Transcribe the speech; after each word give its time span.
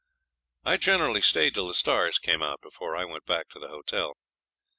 I 0.65 0.77
generally 0.77 1.21
stayed 1.21 1.53
till 1.53 1.67
the 1.67 1.75
stars 1.75 2.17
came 2.17 2.41
out 2.41 2.59
before 2.63 2.95
I 2.95 3.05
went 3.05 3.27
back 3.27 3.49
to 3.49 3.59
the 3.59 3.67
hotel. 3.67 4.15